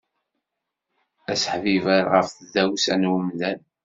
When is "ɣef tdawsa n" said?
2.13-3.09